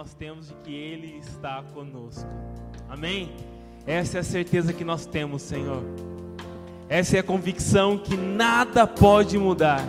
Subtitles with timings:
[0.00, 2.26] nós temos de que Ele está conosco.
[2.88, 3.34] Amém?
[3.86, 5.82] Essa é a certeza que nós temos, Senhor.
[6.88, 9.86] Essa é a convicção que nada pode mudar,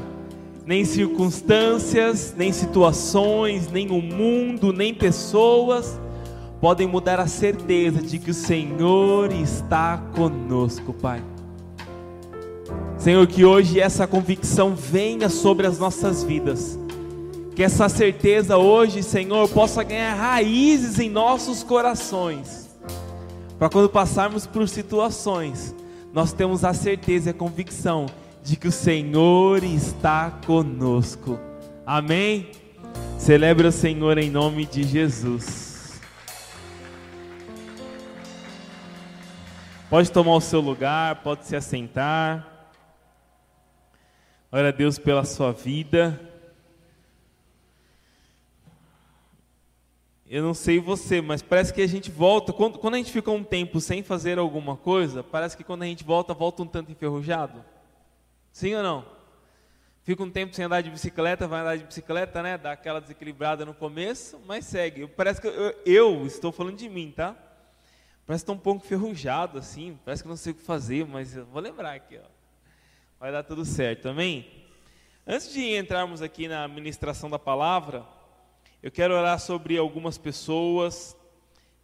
[0.66, 5.98] nem circunstâncias, nem situações, nem o mundo, nem pessoas
[6.60, 11.24] podem mudar a certeza de que o Senhor está conosco, Pai.
[12.98, 16.81] Senhor, que hoje essa convicção venha sobre as nossas vidas.
[17.62, 22.76] Que essa certeza hoje, Senhor, possa ganhar raízes em nossos corações.
[23.60, 25.76] Para quando passarmos por situações,
[26.12, 28.08] nós temos a certeza e a convicção
[28.44, 31.40] de que o Senhor está conosco.
[31.86, 32.50] Amém?
[33.20, 36.02] Celebre o Senhor em nome de Jesus.
[39.88, 42.72] Pode tomar o seu lugar, pode se assentar.
[44.50, 46.31] Glória a Deus pela sua vida.
[50.34, 52.54] Eu não sei você, mas parece que a gente volta.
[52.54, 55.86] Quando, quando a gente fica um tempo sem fazer alguma coisa, parece que quando a
[55.86, 57.62] gente volta, volta um tanto enferrujado.
[58.50, 59.06] Sim ou não?
[60.04, 62.58] Fica um tempo sem andar de bicicleta, vai andar de bicicleta, né?
[62.58, 65.06] Dá aquela desequilibrada no começo, mas segue.
[65.06, 67.36] Parece que eu, eu estou falando de mim, tá?
[68.26, 70.00] Parece que estou um pouco enferrujado, assim.
[70.06, 72.28] Parece que não sei o que fazer, mas eu vou lembrar aqui, ó.
[73.20, 74.50] Vai dar tudo certo, amém?
[75.28, 78.06] Antes de entrarmos aqui na ministração da palavra,
[78.84, 81.16] eu quero orar sobre algumas pessoas,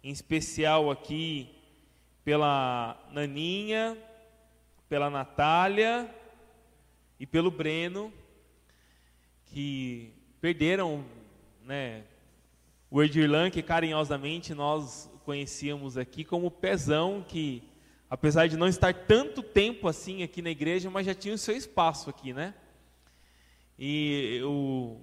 [0.02, 1.48] em especial aqui
[2.24, 3.96] pela Naninha,
[4.88, 6.12] pela Natália
[7.20, 8.12] e pelo Breno,
[9.44, 11.04] que perderam
[11.62, 12.02] né,
[12.90, 17.62] o Edirlan, que carinhosamente nós conhecíamos aqui como Pezão, que
[18.10, 21.56] apesar de não estar tanto tempo assim aqui na igreja, mas já tinha o seu
[21.56, 22.54] espaço aqui, né?
[23.78, 25.00] E eu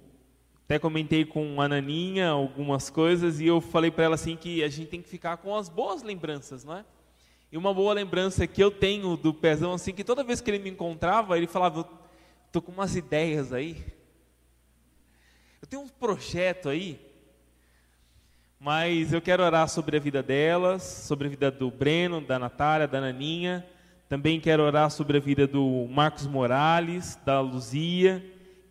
[0.66, 4.68] até comentei com a Naninha algumas coisas e eu falei para ela assim que a
[4.68, 6.84] gente tem que ficar com as boas lembranças, não é?
[7.52, 10.58] E uma boa lembrança que eu tenho do Pezão, assim, que toda vez que ele
[10.58, 11.88] me encontrava, ele falava,
[12.50, 13.76] tô com umas ideias aí.
[15.62, 17.00] Eu tenho um projeto aí,
[18.58, 22.88] mas eu quero orar sobre a vida delas, sobre a vida do Breno, da Natália,
[22.88, 23.64] da Naninha.
[24.08, 28.20] Também quero orar sobre a vida do Marcos Morales, da Luzia,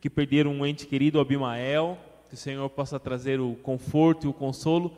[0.06, 1.98] que perderam um ente querido, Abimael,
[2.30, 4.96] que o Senhor possa trazer o conforto e o consolo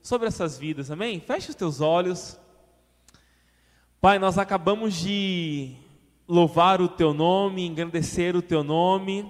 [0.00, 1.18] sobre essas vidas, amém?
[1.18, 2.38] Feche os teus olhos.
[4.00, 5.74] Pai, nós acabamos de
[6.28, 9.28] louvar o teu nome, engrandecer o teu nome,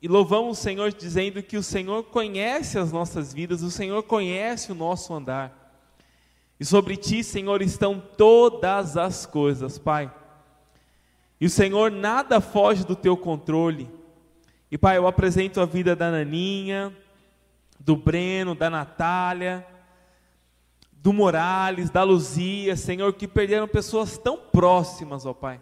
[0.00, 4.70] e louvamos o Senhor dizendo que o Senhor conhece as nossas vidas, o Senhor conhece
[4.70, 5.74] o nosso andar.
[6.60, 10.14] E sobre ti, Senhor, estão todas as coisas, Pai.
[11.40, 13.95] E o Senhor nada foge do teu controle.
[14.70, 16.92] E Pai, eu apresento a vida da Naninha,
[17.78, 19.64] do Breno, da Natália,
[20.90, 25.60] do Morales, da Luzia, Senhor, que perderam pessoas tão próximas, ó Pai.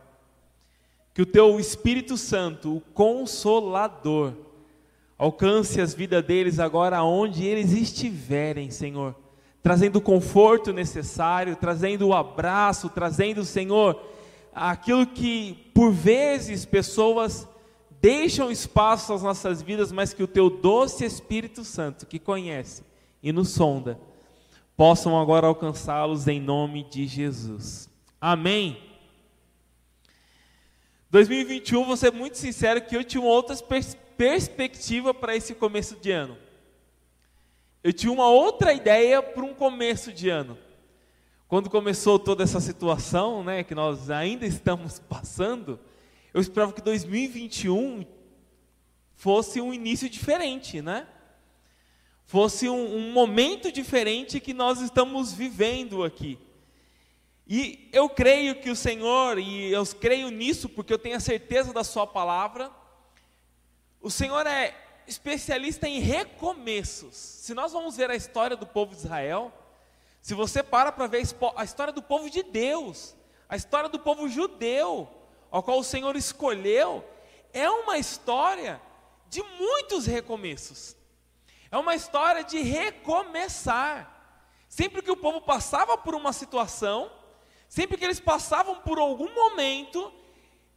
[1.12, 4.32] Que o Teu Espírito Santo, o Consolador,
[5.18, 9.14] alcance as vidas deles agora onde eles estiverem, Senhor.
[9.62, 14.02] Trazendo o conforto necessário, trazendo o abraço, trazendo, Senhor,
[14.54, 17.46] aquilo que por vezes pessoas
[18.04, 22.84] deixam espaço às nossas vidas, mas que o teu doce Espírito Santo, que conhece
[23.22, 23.98] e nos sonda,
[24.76, 27.88] possam agora alcançá-los em nome de Jesus.
[28.20, 28.76] Amém.
[31.08, 35.96] 2021, vou ser muito sincero que eu tinha uma outra pers perspectiva para esse começo
[35.96, 36.36] de ano.
[37.82, 40.58] Eu tinha uma outra ideia para um começo de ano.
[41.48, 45.80] Quando começou toda essa situação, né, que nós ainda estamos passando,
[46.34, 48.04] eu esperava que 2021
[49.14, 51.06] fosse um início diferente, né?
[52.26, 56.36] Fosse um, um momento diferente que nós estamos vivendo aqui.
[57.46, 61.72] E eu creio que o Senhor, e eu creio nisso porque eu tenho a certeza
[61.72, 62.68] da Sua palavra,
[64.00, 64.74] o Senhor é
[65.06, 67.14] especialista em recomeços.
[67.14, 69.52] Se nós vamos ver a história do povo de Israel,
[70.20, 71.22] se você para para ver
[71.54, 73.14] a história do povo de Deus,
[73.48, 75.08] a história do povo judeu,
[75.54, 77.08] ao qual o Senhor escolheu,
[77.52, 78.82] é uma história
[79.28, 80.96] de muitos recomeços.
[81.70, 84.42] É uma história de recomeçar.
[84.68, 87.08] Sempre que o povo passava por uma situação,
[87.68, 90.12] sempre que eles passavam por algum momento,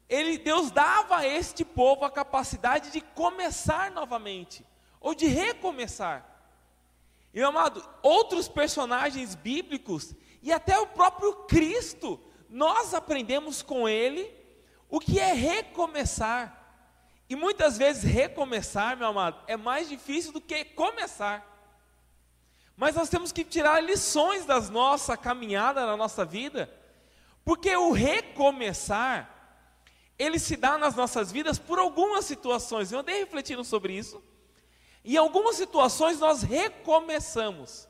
[0.07, 4.63] ele, Deus dava a este povo a capacidade de começar novamente,
[5.01, 6.23] ou de recomeçar.
[7.33, 10.13] E amado, outros personagens bíblicos,
[10.43, 14.37] e até o próprio Cristo, nós aprendemos com ele
[14.89, 16.57] o que é recomeçar?
[17.29, 21.45] E muitas vezes recomeçar, meu amado, é mais difícil do que começar.
[22.75, 26.73] Mas nós temos que tirar lições da nossa caminhada na nossa vida,
[27.43, 29.29] porque o recomeçar,
[30.17, 32.91] ele se dá nas nossas vidas por algumas situações.
[32.91, 34.23] Eu andei refletindo sobre isso.
[35.03, 37.87] Em algumas situações nós recomeçamos.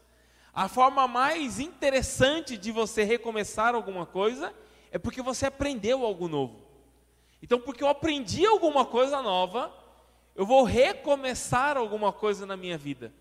[0.54, 4.54] A forma mais interessante de você recomeçar alguma coisa
[4.92, 6.67] é porque você aprendeu algo novo.
[7.42, 9.72] Então, porque eu aprendi alguma coisa nova,
[10.36, 13.14] eu vou recomeçar alguma coisa na minha vida.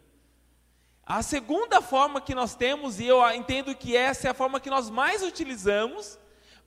[1.04, 4.68] A segunda forma que nós temos, e eu entendo que essa é a forma que
[4.68, 6.18] nós mais utilizamos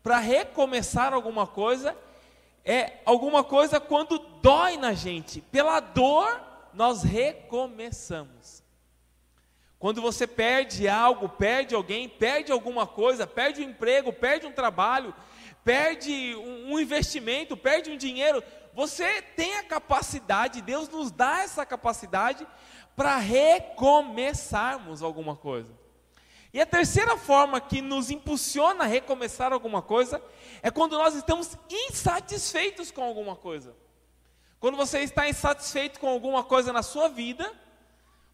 [0.01, 1.95] para recomeçar alguma coisa,
[2.63, 5.41] é alguma coisa quando dói na gente.
[5.41, 6.41] Pela dor,
[6.73, 8.63] nós recomeçamos.
[9.77, 15.13] Quando você perde algo, perde alguém, perde alguma coisa, perde um emprego, perde um trabalho,
[15.63, 22.47] perde um, investimento, perde um dinheiro, você tem a capacidade, Deus nos dá essa capacidade
[22.95, 25.69] para recomeçarmos alguma coisa.
[26.53, 30.21] E a terceira forma que nos impulsiona a recomeçar alguma coisa
[30.63, 33.75] é quando nós estamos insatisfeitos com alguma coisa.
[34.59, 37.53] Quando você está insatisfeito com alguma coisa na sua vida,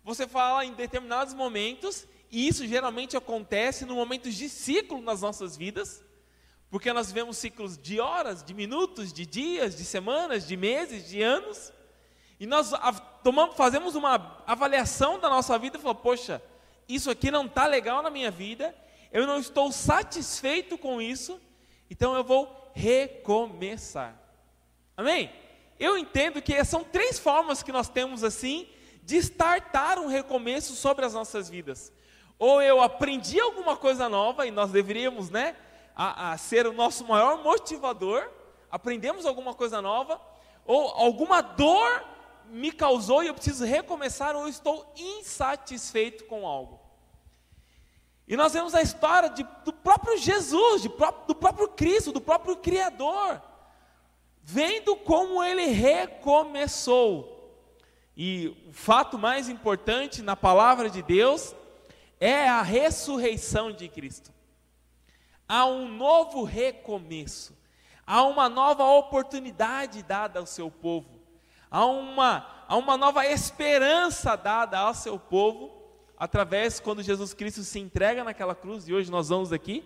[0.03, 5.57] você fala em determinados momentos, e isso geralmente acontece no momentos de ciclo nas nossas
[5.57, 6.04] vidas,
[6.75, 11.21] porque nós vivemos ciclos de horas, de minutos, de dias, de semanas, de meses, de
[11.21, 11.71] anos.
[12.37, 12.73] E nós
[13.23, 16.41] tomamos, fazemos uma avaliação da nossa vida e falamos, poxa,
[16.85, 18.75] isso aqui não está legal na minha vida,
[19.09, 21.39] eu não estou satisfeito com isso,
[21.89, 24.21] então eu vou recomeçar.
[24.97, 25.31] Amém?
[25.79, 28.67] Eu entendo que são três formas que nós temos assim
[29.01, 31.93] de startar um recomeço sobre as nossas vidas.
[32.37, 35.55] Ou eu aprendi alguma coisa nova e nós deveríamos, né,
[35.95, 38.29] a, a ser o nosso maior motivador,
[38.69, 40.19] aprendemos alguma coisa nova,
[40.65, 42.03] ou alguma dor
[42.49, 46.79] me causou e eu preciso recomeçar, ou eu estou insatisfeito com algo.
[48.27, 50.89] E nós vemos a história de, do próprio Jesus, de,
[51.27, 53.41] do próprio Cristo, do próprio Criador,
[54.41, 57.31] vendo como ele recomeçou.
[58.17, 61.55] E o fato mais importante na palavra de Deus
[62.19, 64.34] é a ressurreição de Cristo
[65.47, 67.55] há um novo recomeço,
[68.05, 71.19] há uma nova oportunidade dada ao seu povo,
[71.69, 75.71] há uma, há uma nova esperança dada ao seu povo,
[76.17, 79.83] através quando Jesus Cristo se entrega naquela cruz, e hoje nós vamos aqui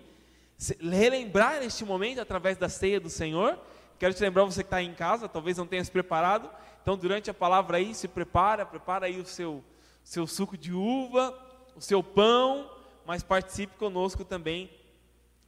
[0.82, 3.58] relembrar este momento através da ceia do Senhor.
[3.98, 6.50] Quero te lembrar, você que está em casa, talvez não tenha se preparado,
[6.82, 9.64] então durante a palavra aí, se prepara, prepara aí o seu,
[10.04, 11.38] seu suco de uva,
[11.76, 12.70] o seu pão,
[13.06, 14.70] mas participe conosco também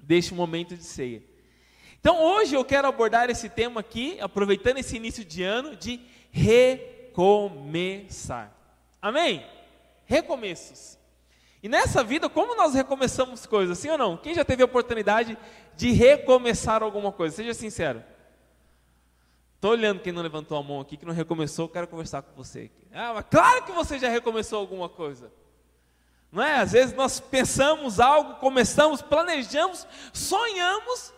[0.03, 1.23] deste momento de ceia.
[1.99, 5.99] Então hoje eu quero abordar esse tema aqui, aproveitando esse início de ano, de
[6.31, 7.71] recomeçar.
[9.01, 9.45] Amém?
[10.05, 10.97] Recomeços.
[11.63, 14.17] E nessa vida, como nós recomeçamos coisas, sim ou não?
[14.17, 15.37] Quem já teve a oportunidade
[15.75, 17.35] de recomeçar alguma coisa?
[17.35, 18.03] Seja sincero.
[19.55, 22.71] Estou olhando quem não levantou a mão aqui, que não recomeçou, quero conversar com você.
[22.91, 25.31] Ah, mas claro que você já recomeçou alguma coisa.
[26.31, 26.55] Não é?
[26.55, 31.13] Às vezes nós pensamos algo, começamos, planejamos, sonhamos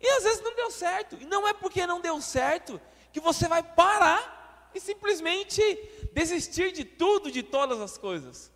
[0.00, 1.16] e às vezes não deu certo.
[1.20, 2.80] E não é porque não deu certo
[3.12, 5.60] que você vai parar e simplesmente
[6.12, 8.52] desistir de tudo, de todas as coisas.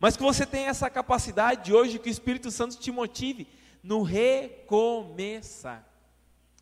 [0.00, 3.48] Mas que você tenha essa capacidade hoje que o Espírito Santo te motive
[3.82, 5.86] no recomeçar.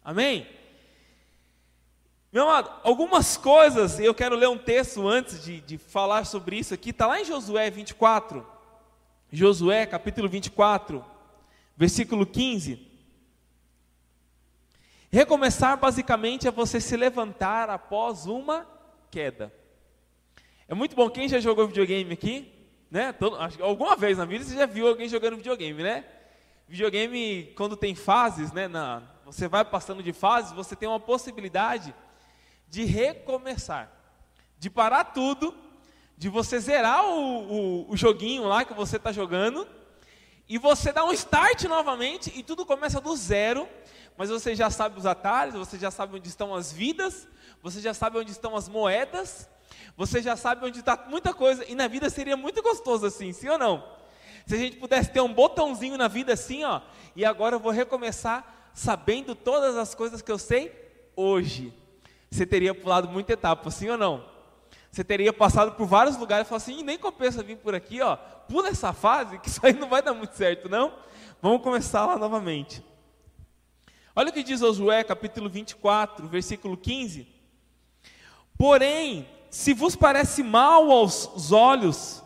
[0.05, 0.47] Amém?
[2.31, 6.75] Meu amado, algumas coisas, eu quero ler um texto antes de, de falar sobre isso
[6.75, 8.56] aqui, está lá em Josué 24.
[9.31, 11.05] Josué capítulo 24,
[11.77, 12.87] versículo 15.
[15.11, 18.67] Recomeçar basicamente é você se levantar após uma
[19.11, 19.53] queda.
[20.69, 22.53] É muito bom, quem já jogou videogame aqui,
[22.91, 23.13] né?
[23.13, 26.05] Todo, acho, alguma vez na vida você já viu alguém jogando videogame, né?
[26.69, 28.69] Videogame, quando tem fases, né?
[28.69, 31.93] Na, você vai passando de fases, você tem uma possibilidade
[32.69, 33.91] de recomeçar,
[34.59, 35.66] de parar tudo
[36.17, 39.67] de você zerar o, o, o joguinho lá que você está jogando
[40.49, 43.69] e você dá um start novamente e tudo começa do zero,
[44.17, 47.29] mas você já sabe os atalhos, você já sabe onde estão as vidas,
[47.63, 49.49] você já sabe onde estão as moedas,
[49.97, 53.49] você já sabe onde está muita coisa, e na vida seria muito gostoso assim, sim
[53.49, 53.85] ou não?
[54.47, 56.81] Se a gente pudesse ter um botãozinho na vida assim, ó,
[57.17, 60.71] e agora eu vou recomeçar sabendo todas as coisas que eu sei
[61.17, 61.75] hoje.
[62.31, 64.36] Você teria pulado muita etapa, sim ou não?
[64.97, 68.17] Você teria passado por vários lugares e falado assim, nem compensa vir por aqui, ó,
[68.17, 70.91] pula essa fase, que isso aí não vai dar muito certo, não?
[71.43, 72.83] Vamos começar lá novamente.
[74.15, 77.29] Olha o que diz Josué, capítulo 24, versículo 15.
[78.57, 82.23] Porém, se vos parece mal aos olhos,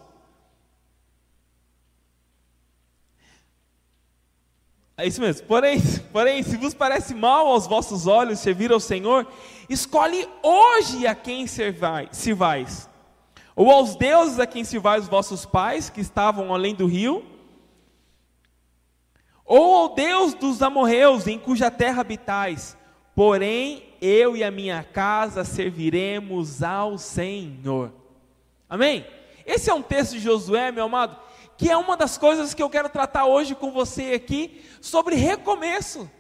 [5.01, 5.47] É isso mesmo.
[5.47, 5.81] Porém,
[6.13, 9.27] porém, se vos parece mal aos vossos olhos servir ao Senhor,
[9.67, 12.89] escolhe hoje a quem servais.
[13.57, 17.25] Ou aos deuses a quem servais os vossos pais, que estavam além do rio,
[19.43, 22.77] ou ao Deus dos amorreus, em cuja terra habitais.
[23.15, 27.91] Porém, eu e a minha casa serviremos ao Senhor.
[28.69, 29.07] Amém?
[29.47, 31.17] Esse é um texto de Josué, meu amado,
[31.61, 36.11] que é uma das coisas que eu quero tratar hoje com você aqui sobre recomeço.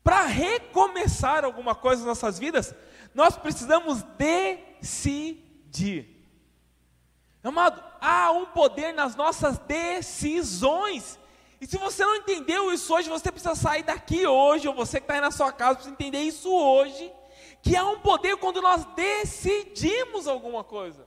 [0.00, 2.72] Para recomeçar alguma coisa nas nossas vidas,
[3.12, 6.06] nós precisamos decidir.
[7.42, 11.18] Amado, há um poder nas nossas decisões.
[11.60, 15.04] E se você não entendeu isso hoje, você precisa sair daqui hoje, ou você que
[15.04, 17.12] está aí na sua casa, precisa entender isso hoje,
[17.60, 21.03] que há um poder quando nós decidimos alguma coisa.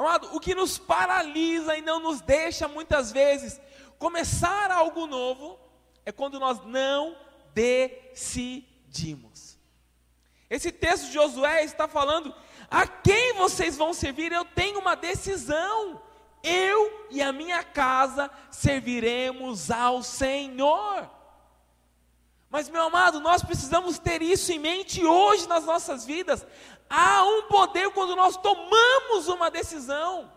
[0.00, 3.60] Amado, o que nos paralisa e não nos deixa muitas vezes
[3.98, 5.60] começar algo novo
[6.06, 7.14] é quando nós não
[7.52, 9.58] decidimos.
[10.48, 12.34] Esse texto de Josué está falando:
[12.70, 14.32] a quem vocês vão servir?
[14.32, 16.00] Eu tenho uma decisão.
[16.42, 21.10] Eu e a minha casa serviremos ao Senhor.
[22.48, 26.46] Mas, meu amado, nós precisamos ter isso em mente hoje nas nossas vidas.
[26.90, 30.30] Há um poder quando nós tomamos uma decisão.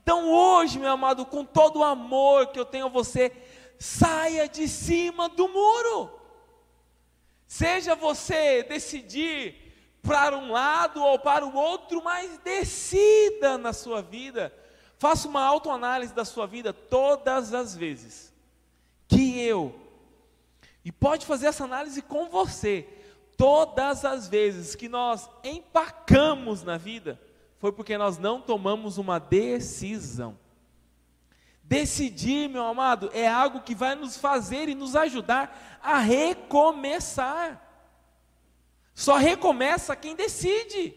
[0.00, 3.32] Então, hoje, meu amado, com todo o amor que eu tenho a você,
[3.76, 6.10] saia de cima do muro.
[7.46, 9.66] Seja você decidir
[10.00, 14.54] para um lado ou para o outro, mas decida na sua vida.
[14.98, 18.32] Faça uma autoanálise da sua vida todas as vezes
[19.08, 19.86] que eu
[20.84, 22.86] e pode fazer essa análise com você.
[23.36, 27.20] Todas as vezes que nós empacamos na vida,
[27.58, 30.38] foi porque nós não tomamos uma decisão.
[31.62, 37.62] Decidir, meu amado, é algo que vai nos fazer e nos ajudar a recomeçar.
[38.94, 40.94] Só recomeça quem decide.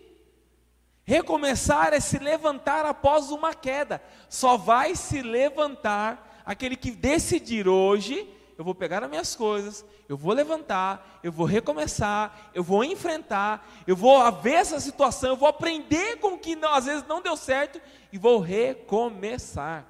[1.04, 4.02] Recomeçar é se levantar após uma queda.
[4.30, 10.18] Só vai se levantar aquele que decidir hoje eu vou pegar as minhas coisas, eu
[10.18, 15.48] vou levantar, eu vou recomeçar, eu vou enfrentar, eu vou ver essa situação, eu vou
[15.48, 17.80] aprender com o que não, às vezes não deu certo
[18.12, 19.86] e vou recomeçar.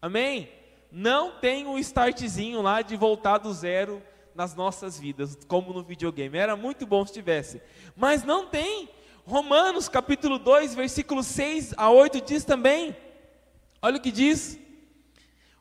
[0.00, 0.48] Amém?
[0.90, 4.02] Não tem um startzinho lá de voltar do zero
[4.34, 6.38] nas nossas vidas, como no videogame.
[6.38, 7.60] Era muito bom se tivesse,
[7.94, 8.88] mas não tem.
[9.26, 12.96] Romanos capítulo 2, versículo 6 a 8 diz também.
[13.82, 14.58] Olha o que diz.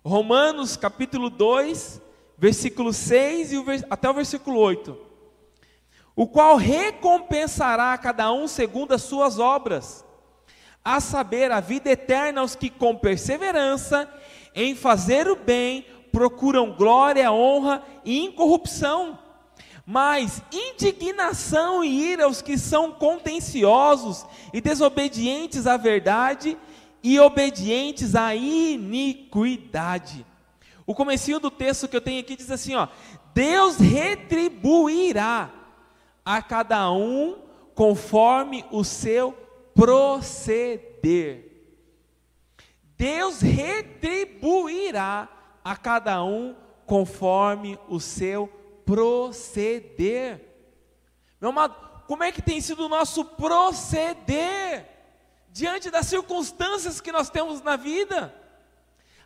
[0.06, 2.02] Romanos capítulo 2,
[2.44, 4.98] versículo 6 e o, até o versículo 8.
[6.14, 10.04] O qual recompensará a cada um segundo as suas obras,
[10.84, 14.14] a saber, a vida eterna aos que com perseverança
[14.54, 19.18] em fazer o bem procuram glória, honra e incorrupção.
[19.86, 26.58] Mas indignação e ira aos que são contenciosos e desobedientes à verdade
[27.02, 30.26] e obedientes à iniquidade.
[30.86, 32.88] O comecinho do texto que eu tenho aqui diz assim, ó:
[33.34, 35.52] Deus retribuirá
[36.26, 37.38] a cada um
[37.74, 39.32] conforme o seu
[39.74, 41.52] proceder.
[42.98, 45.28] Deus retribuirá
[45.64, 48.48] a cada um conforme o seu
[48.86, 50.42] proceder.
[51.40, 51.76] Meu amado,
[52.08, 54.88] como é que tem sido o nosso proceder
[55.50, 58.34] diante das circunstâncias que nós temos na vida?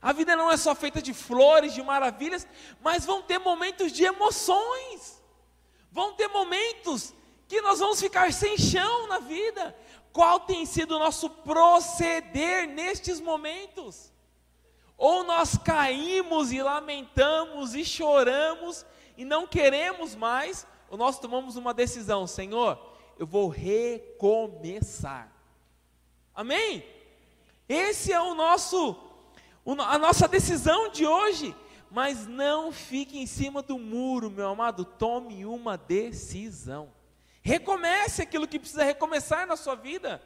[0.01, 2.47] A vida não é só feita de flores, de maravilhas,
[2.81, 5.21] mas vão ter momentos de emoções.
[5.91, 7.13] Vão ter momentos
[7.47, 9.75] que nós vamos ficar sem chão na vida.
[10.13, 14.11] Qual tem sido o nosso proceder nestes momentos?
[14.97, 18.85] Ou nós caímos e lamentamos e choramos
[19.15, 22.79] e não queremos mais, ou nós tomamos uma decisão, Senhor,
[23.17, 25.31] eu vou recomeçar.
[26.33, 26.85] Amém?
[27.67, 28.93] Esse é o nosso
[29.73, 31.55] a nossa decisão de hoje.
[31.89, 34.83] Mas não fique em cima do muro, meu amado.
[34.83, 36.91] Tome uma decisão.
[37.41, 40.21] Recomece aquilo que precisa recomeçar na sua vida.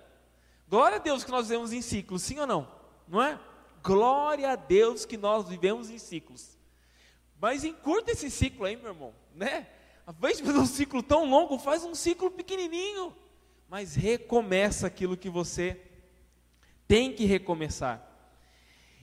[0.68, 2.68] Glória a Deus que nós vivemos em ciclos, sim ou não?
[3.08, 3.40] Não é?
[3.84, 6.58] Glória a Deus que nós vivemos em ciclos.
[7.40, 9.68] Mas encurta esse ciclo aí, meu irmão, né?
[10.06, 13.16] Ao invés de fazer um ciclo tão longo, faz um ciclo pequenininho.
[13.70, 15.80] Mas recomeça aquilo que você
[16.88, 18.11] tem que recomeçar.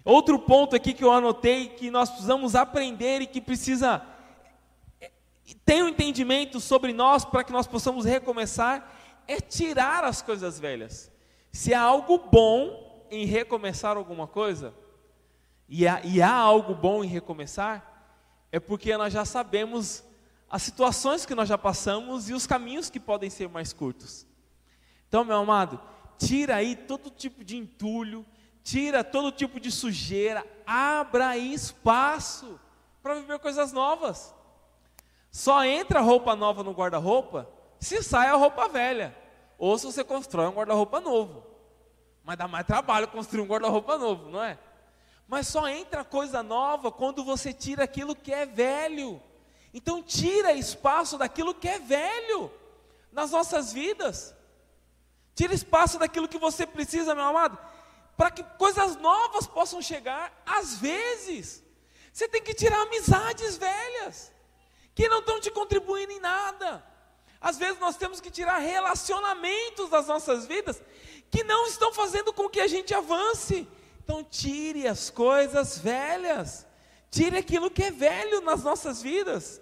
[0.09, 4.01] Outro ponto aqui que eu anotei que nós precisamos aprender e que precisa
[5.67, 8.91] ter um entendimento sobre nós para que nós possamos recomeçar
[9.27, 11.13] é tirar as coisas velhas.
[11.53, 14.73] Se há algo bom em recomeçar alguma coisa,
[15.69, 18.17] e há, e há algo bom em recomeçar,
[18.51, 20.03] é porque nós já sabemos
[20.49, 24.27] as situações que nós já passamos e os caminhos que podem ser mais curtos.
[25.07, 25.79] Então, meu amado,
[26.17, 28.25] tira aí todo tipo de entulho,
[28.69, 32.61] tira todo tipo de sujeira, abra espaço
[33.03, 34.35] para viver coisas novas.
[35.31, 37.49] Só entra roupa nova no guarda-roupa
[37.81, 39.17] se sai a roupa velha,
[39.57, 41.47] ou se você constrói um guarda-roupa novo.
[42.25, 44.59] Mas dá mais trabalho construir um guarda-roupa novo, não é?
[45.27, 49.23] Mas só entra coisa nova quando você tira aquilo que é velho.
[49.73, 52.51] Então tira espaço daquilo que é velho
[53.13, 54.35] nas nossas vidas.
[55.35, 57.59] Tira espaço daquilo que você precisa, meu amado,
[58.19, 60.43] para que coisas novas possam chegar.
[60.45, 61.63] Às vezes,
[62.13, 64.33] você tem que tirar amizades velhas
[64.93, 66.85] que não estão te contribuindo em nada.
[67.41, 70.83] Às vezes nós temos que tirar relacionamentos das nossas vidas
[71.31, 73.69] que não estão fazendo com que a gente avance.
[74.03, 76.67] Então tire as coisas velhas.
[77.13, 79.61] Tire aquilo que é velho nas nossas vidas.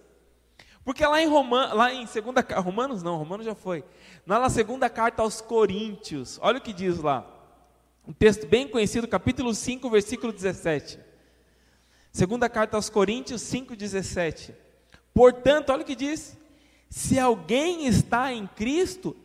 [0.82, 3.84] Porque lá em, Roma, lá em segunda, Romanos não, Romanos já foi.
[4.25, 7.36] Na segunda carta aos Coríntios, olha o que diz lá.
[8.06, 11.00] Um texto bem conhecido, capítulo 5, versículo 17.
[12.12, 14.54] Segunda carta aos Coríntios 5, 17.
[15.12, 16.38] Portanto, olha o que diz:
[16.88, 19.16] se alguém está em Cristo,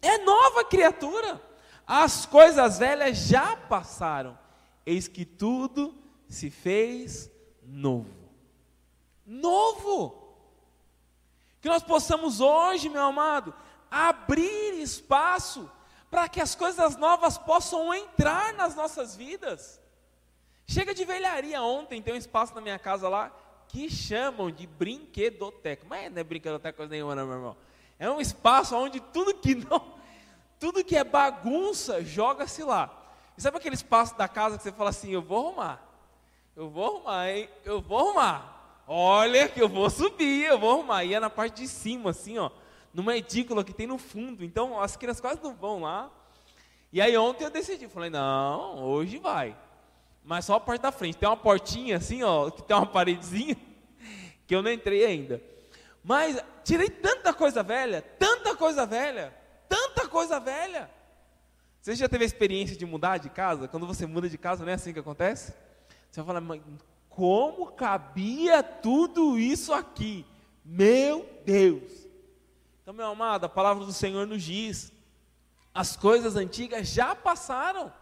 [0.00, 1.38] é nova criatura.
[1.86, 4.38] As coisas velhas já passaram,
[4.86, 5.94] eis que tudo
[6.26, 7.30] se fez
[7.62, 8.08] novo.
[9.26, 10.34] Novo!
[11.60, 13.52] Que nós possamos hoje, meu amado,
[13.90, 15.70] abrir espaço
[16.10, 19.80] para que as coisas novas possam entrar nas nossas vidas.
[20.66, 21.62] Chega de velharia.
[21.62, 23.32] Ontem tem um espaço na minha casa lá
[23.68, 25.86] que chamam de brinquedoteca.
[25.88, 27.56] Mas não é brinquedoteca nenhuma, não, meu irmão.
[27.98, 29.94] É um espaço onde tudo que não,
[30.58, 32.90] tudo que é bagunça, joga-se lá.
[33.36, 35.82] E sabe aquele espaço da casa que você fala assim, eu vou arrumar,
[36.56, 37.48] eu vou arrumar, hein?
[37.64, 38.82] eu vou arrumar.
[38.86, 41.04] Olha que eu vou subir, eu vou arrumar.
[41.04, 42.50] E é na parte de cima, assim, ó,
[42.92, 44.44] numa edícula que tem no fundo.
[44.44, 46.10] Então as crianças quase não vão lá.
[46.92, 49.56] E aí ontem eu decidi, falei, não, hoje vai.
[50.24, 51.18] Mas só a parte da frente.
[51.18, 53.56] Tem uma portinha assim, ó, que tem uma paredezinha,
[54.46, 55.42] que eu não entrei ainda.
[56.02, 59.34] Mas tirei tanta coisa velha, tanta coisa velha,
[59.68, 60.90] tanta coisa velha.
[61.80, 63.68] Você já teve a experiência de mudar de casa?
[63.68, 65.54] Quando você muda de casa, não é assim que acontece?
[66.10, 66.60] Você vai falar,
[67.08, 70.26] como cabia tudo isso aqui?
[70.64, 72.09] Meu Deus!
[72.82, 74.92] Então, meu amado, a palavra do Senhor nos diz:
[75.74, 77.92] as coisas antigas já passaram,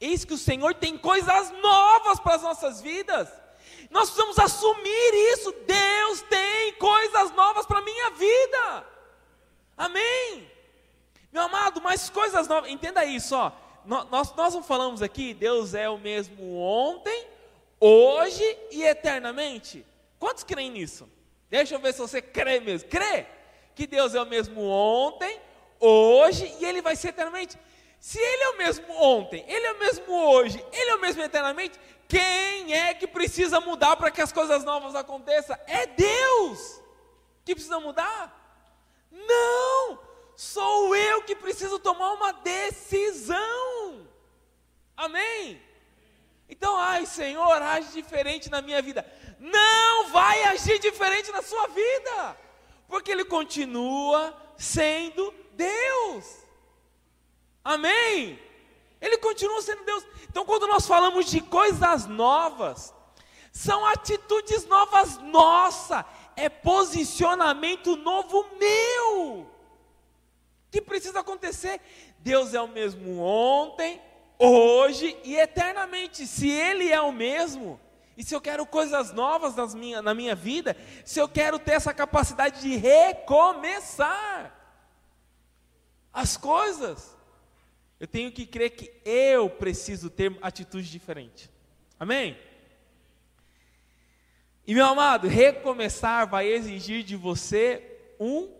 [0.00, 3.28] eis que o Senhor tem coisas novas para as nossas vidas.
[3.90, 5.52] Nós precisamos assumir isso.
[5.66, 8.86] Deus tem coisas novas para a minha vida.
[9.76, 10.50] Amém?
[11.32, 13.52] Meu amado, mas coisas novas, entenda isso, ó.
[13.84, 17.26] Nós, nós não falamos aqui, Deus é o mesmo ontem,
[17.78, 19.84] hoje e eternamente.
[20.18, 21.08] Quantos creem nisso?
[21.48, 22.88] Deixa eu ver se você crê mesmo.
[22.88, 23.26] Crê
[23.80, 25.40] que Deus é o mesmo ontem,
[25.78, 27.58] hoje e ele vai ser eternamente.
[27.98, 31.22] Se ele é o mesmo ontem, ele é o mesmo hoje, ele é o mesmo
[31.22, 35.56] eternamente, quem é que precisa mudar para que as coisas novas aconteçam?
[35.66, 36.78] É Deus
[37.42, 38.20] que precisa mudar?
[39.10, 39.98] Não!
[40.36, 44.06] Sou eu que preciso tomar uma decisão.
[44.94, 45.58] Amém?
[46.50, 49.10] Então, ai Senhor, age diferente na minha vida.
[49.38, 52.36] Não vai agir diferente na sua vida,
[52.90, 56.26] porque Ele continua sendo Deus.
[57.64, 58.38] Amém?
[59.00, 60.04] Ele continua sendo Deus.
[60.28, 62.92] Então, quando nós falamos de coisas novas,
[63.52, 66.04] são atitudes novas nossa,
[66.36, 69.50] é posicionamento novo meu
[70.70, 71.80] que precisa acontecer.
[72.18, 74.00] Deus é o mesmo ontem,
[74.38, 76.26] hoje e eternamente.
[76.26, 77.80] Se Ele é o mesmo,
[78.20, 81.72] e se eu quero coisas novas nas minha, na minha vida, se eu quero ter
[81.72, 84.54] essa capacidade de recomeçar
[86.12, 87.16] as coisas,
[87.98, 91.50] eu tenho que crer que eu preciso ter atitude diferente.
[91.98, 92.36] Amém?
[94.66, 98.52] E meu amado, recomeçar vai exigir de você um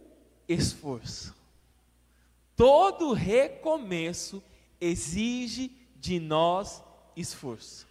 [0.48, 1.36] esforço.
[2.56, 4.42] Todo recomeço
[4.80, 6.82] exige de nós
[7.14, 7.89] esforço.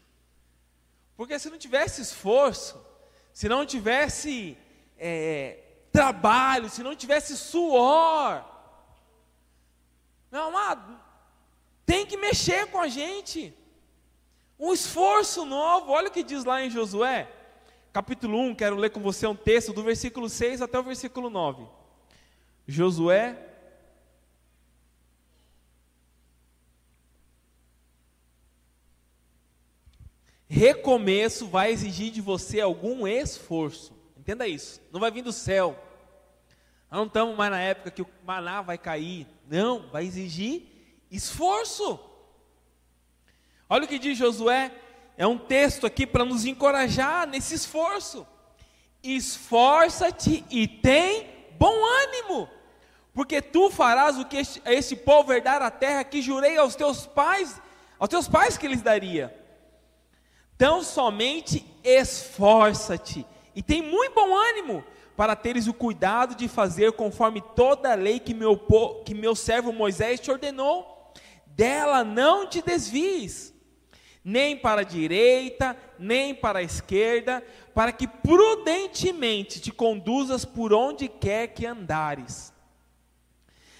[1.19, 2.79] Porque se não tivesse esforço,
[3.33, 4.57] se não tivesse
[4.97, 5.59] é,
[5.91, 8.41] trabalho, se não tivesse suor,
[10.31, 10.97] meu amado,
[11.85, 13.53] tem que mexer com a gente.
[14.57, 17.29] Um esforço novo, olha o que diz lá em Josué,
[17.91, 21.67] capítulo 1, quero ler com você um texto do versículo 6 até o versículo 9.
[22.65, 23.37] Josué
[30.49, 33.93] recomeço vai exigir de você algum esforço.
[34.17, 34.81] Entenda isso.
[34.91, 35.77] Não vai vir do céu.
[36.91, 39.27] Não estamos mais na época que o maná vai cair.
[39.47, 40.67] Não, vai exigir
[41.11, 41.99] esforço.
[43.69, 44.71] Olha o que diz Josué.
[45.15, 48.25] É um texto aqui para nos encorajar nesse esforço.
[49.03, 52.49] Esforça-te e tem bom ânimo,
[53.13, 57.05] porque tu farás o que este, este povo herdar a terra que jurei aos teus
[57.05, 57.61] pais,
[57.97, 59.38] aos teus pais que lhes daria.
[60.59, 64.83] Então somente esforça-te e tem muito bom ânimo
[65.15, 68.59] para teres o cuidado de fazer conforme toda a lei que meu,
[69.05, 71.13] que meu servo Moisés te ordenou.
[71.45, 73.53] Dela não te desvies,
[74.21, 77.41] nem para a direita, nem para a esquerda,
[77.73, 82.51] para que prudentemente te conduzas por onde quer que andares.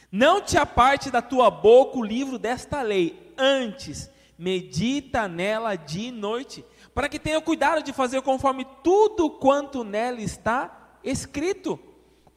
[0.10, 6.12] Não te aparte da tua boca o livro desta lei, antes medita nela dia e
[6.12, 11.78] noite, para que tenha cuidado de fazer conforme tudo quanto nela está escrito,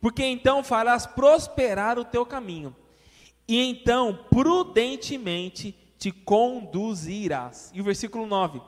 [0.01, 2.75] porque então farás prosperar o teu caminho,
[3.47, 7.71] e então prudentemente te conduzirás.
[7.73, 8.61] E o versículo 9: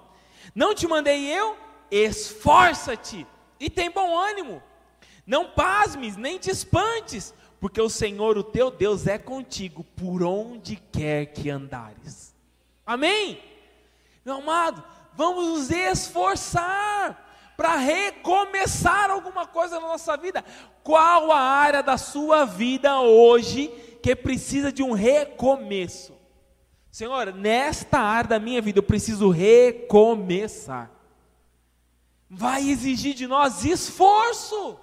[0.55, 1.57] Não te mandei eu?
[1.91, 3.27] Esforça-te
[3.59, 4.63] e tem bom ânimo.
[5.27, 10.77] Não pasmes, nem te espantes, porque o Senhor, o teu Deus, é contigo por onde
[10.77, 12.34] quer que andares.
[12.87, 13.41] Amém?
[14.25, 14.83] Meu amado,
[15.15, 17.25] vamos nos esforçar
[17.57, 20.45] para recomeçar alguma coisa na nossa vida.
[20.83, 23.69] Qual a área da sua vida hoje
[24.03, 26.15] que precisa de um recomeço?
[26.91, 30.91] Senhor, nesta área da minha vida eu preciso recomeçar.
[32.29, 34.79] Vai exigir de nós esforço,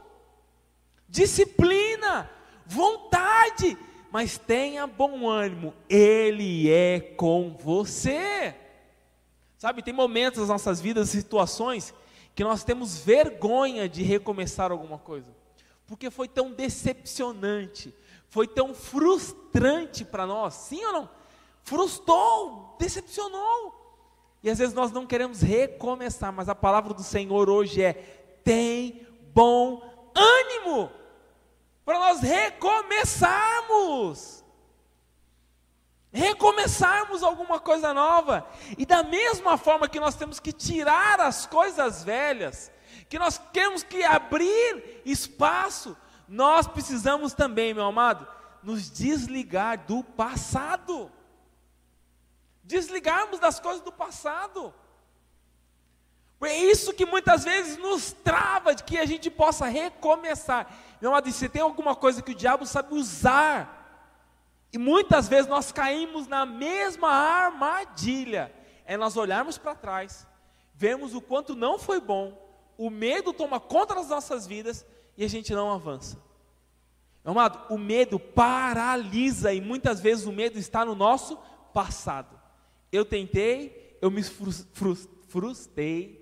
[1.07, 2.29] disciplina,
[2.65, 3.77] vontade,
[4.11, 8.53] mas tenha bom ânimo, Ele é com você.
[9.57, 11.93] Sabe, tem momentos nas nossas vidas, situações,
[12.35, 15.31] que nós temos vergonha de recomeçar alguma coisa,
[15.87, 17.93] porque foi tão decepcionante,
[18.27, 21.21] foi tão frustrante para nós, sim ou não?
[21.63, 23.79] frustrou, decepcionou.
[24.43, 27.93] E às vezes nós não queremos recomeçar, mas a palavra do Senhor hoje é:
[28.43, 29.81] tem bom
[30.15, 30.89] ânimo,
[32.21, 34.41] recomeçarmos.
[36.13, 38.45] Recomeçarmos alguma coisa nova,
[38.77, 42.69] e da mesma forma que nós temos que tirar as coisas velhas,
[43.07, 45.95] que nós temos que abrir espaço,
[46.27, 48.27] nós precisamos também, meu amado,
[48.61, 51.09] nos desligar do passado
[52.71, 54.73] desligarmos das coisas do passado.
[56.43, 60.71] É isso que muitas vezes nos trava de que a gente possa recomeçar.
[60.99, 63.81] Meu amado, se tem alguma coisa que o diabo sabe usar,
[64.73, 68.51] e muitas vezes nós caímos na mesma armadilha,
[68.85, 70.25] é nós olharmos para trás,
[70.73, 72.37] vemos o quanto não foi bom,
[72.77, 76.17] o medo toma conta das nossas vidas e a gente não avança.
[77.23, 81.37] Meu amado, o medo paralisa e muitas vezes o medo está no nosso
[81.71, 82.39] passado.
[82.91, 86.20] Eu tentei, eu me frustrei,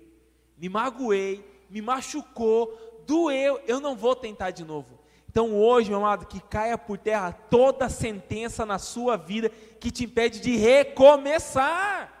[0.60, 5.00] me magoei, me machucou, doeu, eu não vou tentar de novo.
[5.26, 10.04] Então hoje, meu amado, que caia por terra toda sentença na sua vida que te
[10.04, 12.12] impede de recomeçar.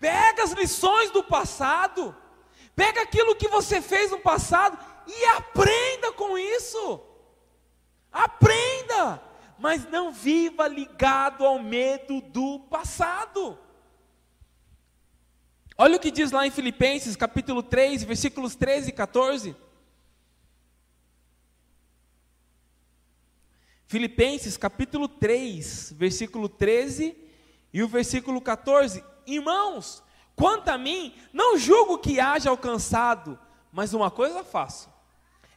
[0.00, 2.16] Pega as lições do passado,
[2.74, 7.00] pega aquilo que você fez no passado e aprenda com isso.
[8.10, 9.20] Aprenda,
[9.58, 13.58] mas não viva ligado ao medo do passado.
[15.78, 19.56] Olha o que diz lá em Filipenses, capítulo 3, versículos 13 e 14.
[23.86, 27.14] Filipenses, capítulo 3, versículo 13
[27.74, 29.04] e o versículo 14.
[29.26, 30.02] Irmãos,
[30.34, 33.38] quanto a mim, não julgo que haja alcançado,
[33.70, 34.88] mas uma coisa faço: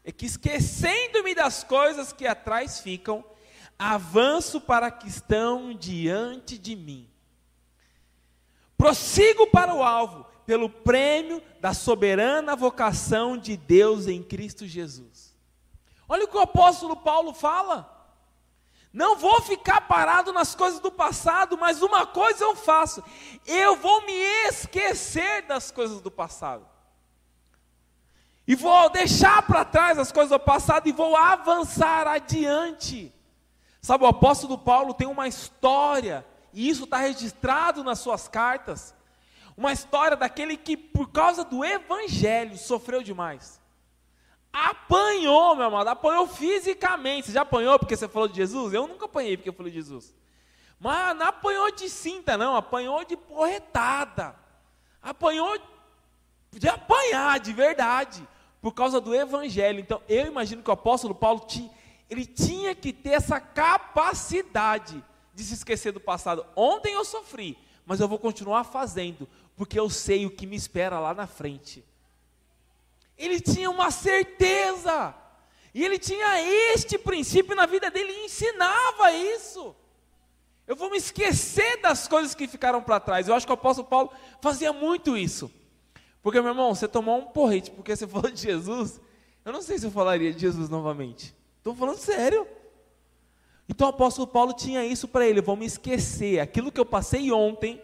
[0.03, 3.23] é que esquecendo-me das coisas que atrás ficam,
[3.77, 7.08] avanço para que estão diante de mim
[8.79, 15.35] Prossigo para o alvo, pelo prêmio da soberana vocação de Deus em Cristo Jesus.
[16.07, 17.93] Olha o que o apóstolo Paulo fala.
[18.93, 23.03] Não vou ficar parado nas coisas do passado, mas uma coisa eu faço:
[23.45, 24.13] eu vou me
[24.47, 26.65] esquecer das coisas do passado.
[28.47, 33.13] E vou deixar para trás as coisas do passado e vou avançar adiante.
[33.81, 38.95] Sabe, o apóstolo Paulo tem uma história e isso está registrado nas suas cartas,
[39.55, 43.59] uma história daquele que, por causa do evangelho, sofreu demais.
[44.51, 47.27] Apanhou, meu amado, apanhou fisicamente.
[47.27, 48.73] Você já apanhou porque você falou de Jesus?
[48.73, 50.15] Eu nunca apanhei porque eu falei de Jesus.
[50.79, 54.35] Mas não apanhou de cinta, não, apanhou de porretada.
[55.01, 55.59] Apanhou
[56.51, 58.27] de apanhar, de verdade.
[58.61, 59.79] por causa do evangelho.
[59.79, 61.45] Então, eu imagino que o apóstolo Paulo
[62.09, 65.03] ele tinha que ter essa capacidade
[65.39, 66.45] de se esquecer do passado.
[66.55, 70.99] Ontem eu sofri, mas eu vou continuar fazendo, porque eu sei o que me espera
[70.99, 71.83] lá na frente.
[73.17, 75.15] Ele tinha uma certeza,
[75.73, 76.41] e ele tinha
[76.73, 79.75] este princípio na vida dele e ensinava isso.
[80.67, 83.27] Eu vou me esquecer das coisas que ficaram para trás.
[83.27, 85.51] Eu acho que o apóstolo Paulo fazia muito isso.
[86.21, 88.99] Porque, meu irmão, você tomou um porrete porque você falou de Jesus.
[89.43, 91.33] Eu não sei se eu falaria de Jesus novamente.
[91.57, 92.47] Estou falando sério.
[93.69, 96.39] Então o apóstolo Paulo tinha isso para ele: vou me esquecer.
[96.39, 97.79] Aquilo que eu passei ontem,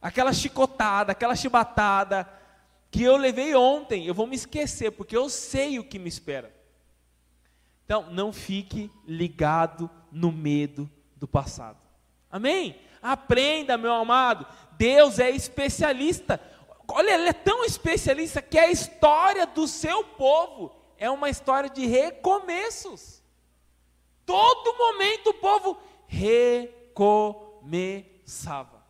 [0.00, 2.32] aquela chicotada, aquela chibatada
[2.90, 6.54] que eu levei ontem, eu vou me esquecer, porque eu sei o que me espera.
[7.84, 11.78] Então, não fique ligado no medo do passado.
[12.30, 12.80] Amém?
[13.02, 14.46] Aprenda, meu amado.
[14.72, 16.40] Deus é especialista.
[16.88, 21.86] Olha, ele é tão especialista que a história do seu povo é uma história de
[21.86, 23.22] recomeços.
[24.24, 25.78] Todo momento o povo
[26.16, 28.82] recomeçava.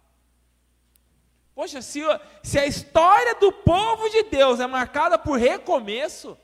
[1.55, 2.03] Poxa, se,
[2.43, 6.37] se a história do povo de Deus é marcada por recomeço,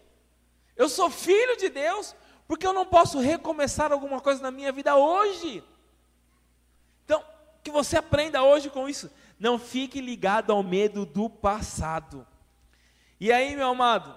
[0.77, 2.17] eu sou filho de Deus,
[2.49, 5.63] porque eu não posso recomeçar alguma coisa na minha vida hoje.
[7.05, 7.23] Então,
[7.63, 9.11] que você aprenda hoje com isso.
[9.39, 12.27] Não fique ligado ao medo do passado.
[13.21, 14.17] E aí, meu amado,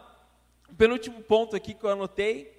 [0.77, 2.55] penúltimo ponto aqui que eu anotei,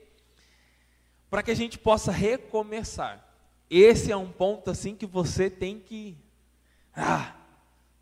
[1.28, 3.25] para que a gente possa recomeçar.
[3.68, 6.16] Esse é um ponto assim que você tem que
[6.94, 7.34] ah,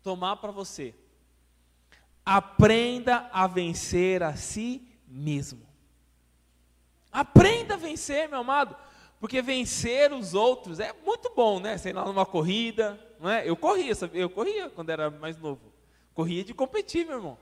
[0.03, 0.93] tomar para você.
[2.23, 5.65] Aprenda a vencer a si mesmo.
[7.11, 8.75] Aprenda a vencer, meu amado.
[9.19, 11.77] Porque vencer os outros é muito bom, né?
[11.77, 13.47] Sei lá, numa corrida, não é?
[13.47, 15.73] Eu corria, eu corria quando era mais novo.
[16.13, 17.37] Corria de competir, meu irmão.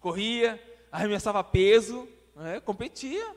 [0.00, 2.60] Corria, arremessava peso, é?
[2.60, 3.34] competia.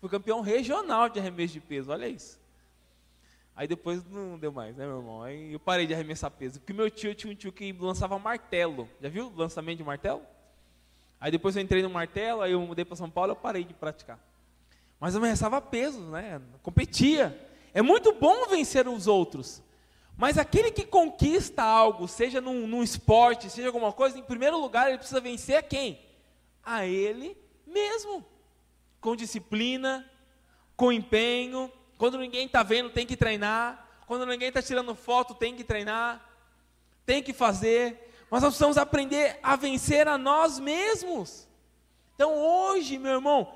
[0.00, 2.38] Fui campeão regional de arremesso de peso, olha isso.
[3.58, 5.20] Aí depois não deu mais, né, meu irmão?
[5.20, 6.60] Aí eu parei de arremessar peso.
[6.60, 8.88] Porque meu tio tinha um tio que lançava martelo.
[9.02, 10.22] Já viu o lançamento de martelo?
[11.20, 13.74] Aí depois eu entrei no martelo, aí eu mudei para São Paulo, eu parei de
[13.74, 14.16] praticar.
[15.00, 16.40] Mas eu arremessava peso, né?
[16.62, 17.36] Competia.
[17.74, 19.60] É muito bom vencer os outros.
[20.16, 24.86] Mas aquele que conquista algo, seja num, num esporte, seja alguma coisa, em primeiro lugar
[24.86, 26.00] ele precisa vencer a quem?
[26.62, 28.24] A ele mesmo.
[29.00, 30.08] Com disciplina,
[30.76, 33.86] com empenho, quando ninguém está vendo, tem que treinar.
[34.06, 36.24] Quando ninguém está tirando foto, tem que treinar.
[37.04, 38.08] Tem que fazer.
[38.30, 41.48] Mas nós precisamos aprender a vencer a nós mesmos.
[42.14, 43.52] Então hoje, meu irmão,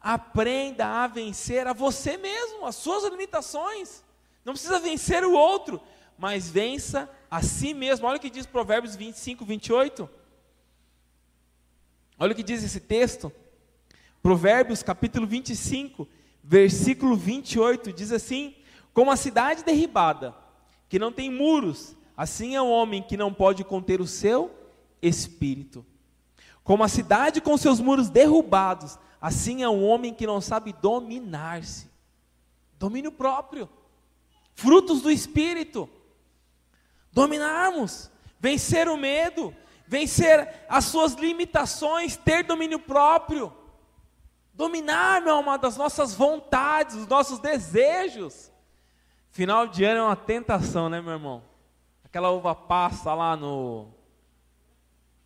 [0.00, 4.04] aprenda a vencer a você mesmo, as suas limitações.
[4.44, 5.80] Não precisa vencer o outro,
[6.16, 8.06] mas vença a si mesmo.
[8.06, 10.08] Olha o que diz Provérbios 25, 28.
[12.18, 13.32] Olha o que diz esse texto.
[14.22, 16.06] Provérbios capítulo 25,
[16.42, 18.54] versículo 28 diz assim:
[18.92, 20.34] Como a cidade derribada,
[20.88, 24.50] que não tem muros, assim é o homem que não pode conter o seu
[25.00, 25.84] espírito.
[26.62, 31.90] Como a cidade com seus muros derrubados, assim é o homem que não sabe dominar-se.
[32.78, 33.68] Domínio próprio,
[34.54, 35.88] frutos do espírito.
[37.12, 39.54] Dominarmos, vencer o medo,
[39.86, 43.52] vencer as suas limitações, ter domínio próprio
[44.60, 48.52] dominar, meu amado, as nossas vontades, os nossos desejos.
[49.30, 51.42] Final de ano é uma tentação, né, meu irmão?
[52.04, 53.88] Aquela uva passa lá no,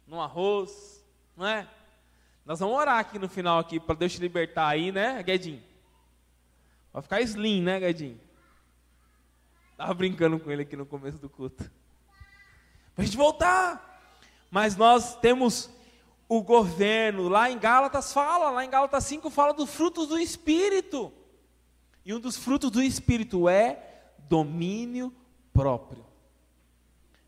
[0.07, 1.05] no arroz,
[1.37, 1.69] não é?
[2.47, 5.63] Nós vamos orar aqui no final aqui para Deus te libertar aí, né, Guedinho?
[6.93, 8.21] Vai ficar slim, né, Guedinho?
[9.77, 11.69] Tava brincando com ele aqui no começo do culto.
[12.95, 13.91] Para a gente voltar.
[14.49, 15.69] Mas nós temos
[16.37, 17.29] o governo.
[17.29, 21.13] Lá em Gálatas fala, lá em Gálatas 5 fala dos frutos do Espírito.
[22.05, 23.79] E um dos frutos do Espírito é
[24.29, 25.13] domínio
[25.53, 26.05] próprio.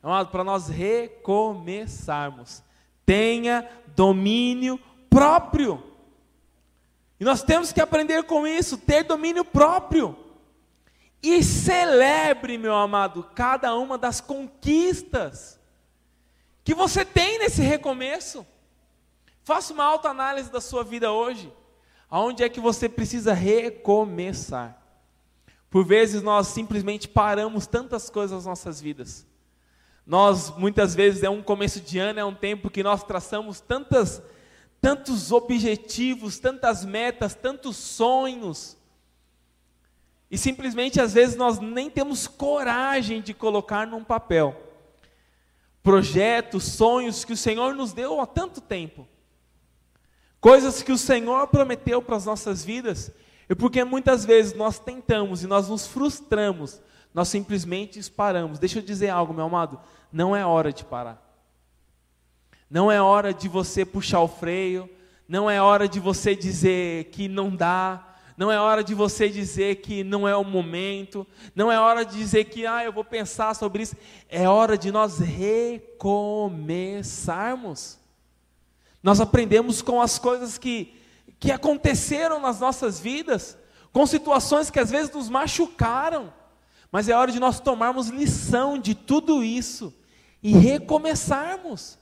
[0.03, 2.63] Amado, para nós recomeçarmos,
[3.05, 5.83] tenha domínio próprio.
[7.19, 10.17] E nós temos que aprender com isso, ter domínio próprio.
[11.23, 15.59] E celebre, meu amado, cada uma das conquistas
[16.63, 18.47] que você tem nesse recomeço.
[19.47, 21.53] Faça uma autoanálise da sua vida hoje.
[22.11, 24.77] Aonde é que você precisa recomeçar?
[25.71, 29.25] Por vezes nós simplesmente paramos tantas coisas nas nossas vidas.
[30.05, 34.21] Nós muitas vezes é um começo de ano, é um tempo que nós traçamos tantas
[34.81, 38.77] tantos objetivos, tantas metas, tantos sonhos.
[40.29, 44.61] E simplesmente às vezes nós nem temos coragem de colocar num papel
[45.85, 49.07] projetos, sonhos que o Senhor nos deu há tanto tempo.
[50.47, 53.11] Coisas que o Senhor prometeu para as nossas vidas,
[53.51, 56.81] e porque muitas vezes nós tentamos e nós nos frustramos,
[57.13, 58.61] nós simplesmente paramos.
[58.61, 59.81] Deixa eu dizer algo, meu amado,
[60.13, 61.21] não é hora de parar.
[62.71, 64.89] Não é hora de você puxar o freio,
[65.29, 69.81] não é hora de você dizer que não dá, não é hora de você dizer
[69.81, 73.53] que não é o momento, não é hora de dizer que ah, eu vou pensar
[73.57, 73.97] sobre isso.
[74.29, 78.06] É hora de nós recomeçarmos.
[79.07, 80.93] Nós aprendemos com as coisas que,
[81.39, 83.57] que aconteceram nas nossas vidas,
[83.93, 86.35] com situações que às vezes nos machucaram,
[86.91, 89.95] mas é hora de nós tomarmos lição de tudo isso
[90.43, 91.97] e recomeçarmos.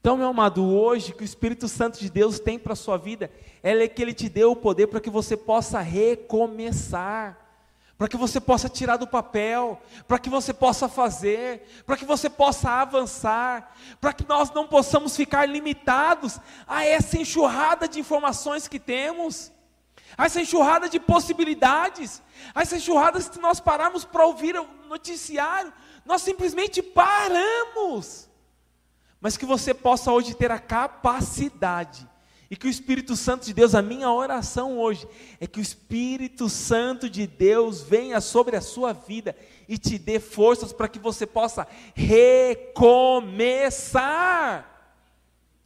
[0.00, 3.30] Então, meu amado, hoje que o Espírito Santo de Deus tem para a sua vida,
[3.62, 7.41] é que Ele te deu o poder para que você possa recomeçar,
[8.02, 12.28] para que você possa tirar do papel, para que você possa fazer, para que você
[12.28, 18.80] possa avançar, para que nós não possamos ficar limitados a essa enxurrada de informações que
[18.80, 19.52] temos,
[20.18, 22.20] a essa enxurrada de possibilidades,
[22.52, 25.72] a essa enxurrada se nós pararmos para ouvir o noticiário,
[26.04, 28.28] nós simplesmente paramos.
[29.20, 32.10] Mas que você possa hoje ter a capacidade
[32.52, 35.08] e que o Espírito Santo de Deus, a minha oração hoje
[35.40, 39.34] é que o Espírito Santo de Deus venha sobre a sua vida
[39.66, 42.68] e te dê forças para que você possa recomeçar.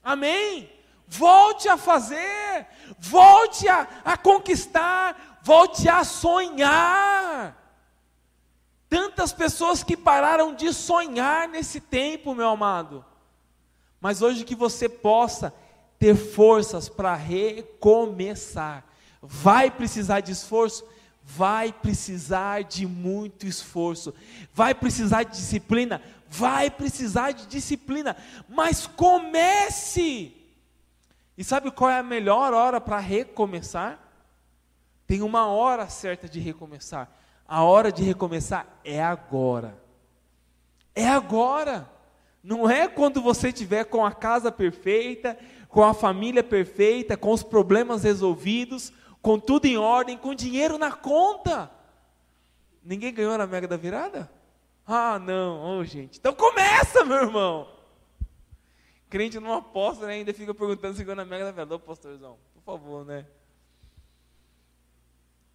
[0.00, 0.70] Amém?
[1.08, 2.68] Volte a fazer,
[3.00, 7.60] volte a, a conquistar, volte a sonhar.
[8.88, 13.04] Tantas pessoas que pararam de sonhar nesse tempo, meu amado
[14.06, 15.52] mas hoje que você possa
[15.98, 18.84] ter forças para recomeçar.
[19.22, 20.86] Vai precisar de esforço?
[21.22, 24.14] Vai precisar de muito esforço.
[24.54, 26.00] Vai precisar de disciplina?
[26.28, 28.16] Vai precisar de disciplina.
[28.48, 30.32] Mas comece!
[31.36, 33.98] E sabe qual é a melhor hora para recomeçar?
[35.06, 37.10] Tem uma hora certa de recomeçar.
[37.46, 39.76] A hora de recomeçar é agora.
[40.94, 41.88] É agora.
[42.42, 45.36] Não é quando você estiver com a casa perfeita,
[45.76, 50.90] com a família perfeita, com os problemas resolvidos, com tudo em ordem, com dinheiro na
[50.90, 51.70] conta.
[52.82, 54.32] Ninguém ganhou na Mega da Virada?
[54.86, 56.18] Ah, não, oh, gente.
[56.18, 57.68] Então começa, meu irmão.
[59.10, 60.14] Crente não aposta, né?
[60.14, 61.74] Ainda fica perguntando se ganhou na Mega da Virada.
[61.74, 63.26] Ô, pastorzão, por favor, né?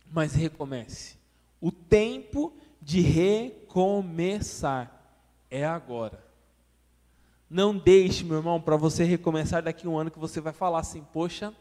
[0.05, 1.17] Mas recomece.
[1.59, 5.03] O tempo de recomeçar
[5.49, 6.23] é agora.
[7.53, 10.79] Não deixe, meu irmão, para você recomeçar daqui a um ano que você vai falar
[10.79, 11.53] assim: poxa,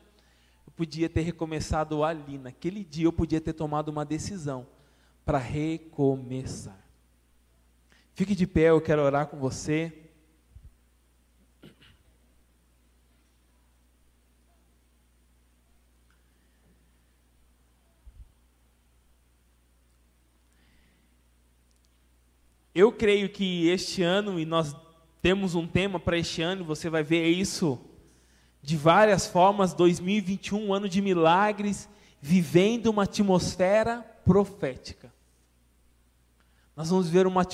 [0.64, 2.38] eu podia ter recomeçado ali.
[2.38, 4.68] Naquele dia eu podia ter tomado uma decisão
[5.24, 6.79] para recomeçar.
[8.14, 9.92] Fique de pé, eu quero orar com você.
[22.72, 24.72] Eu creio que este ano, e nós
[25.23, 27.79] temos um tema para este ano, você vai ver isso
[28.63, 29.75] de várias formas.
[29.75, 31.89] 2021, um ano de milagres,
[32.21, 35.13] vivendo uma atmosfera profética.
[36.77, 37.47] Nós vamos ver uma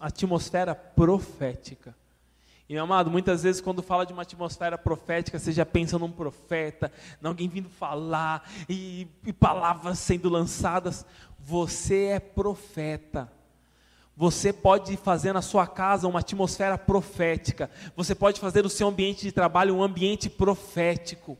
[0.00, 1.96] atmosfera profética.
[2.68, 6.10] E, meu amado, muitas vezes quando fala de uma atmosfera profética, você já pensa num
[6.10, 6.90] profeta,
[7.22, 11.04] em alguém vindo falar, e, e palavras sendo lançadas.
[11.38, 13.30] Você é profeta.
[14.16, 17.68] Você pode fazer na sua casa uma atmosfera profética.
[17.96, 21.36] Você pode fazer do seu ambiente de trabalho um ambiente profético.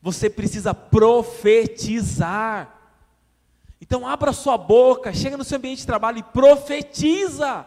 [0.00, 2.74] Você precisa profetizar.
[3.80, 7.66] Então abra sua boca, chega no seu ambiente de trabalho e profetiza.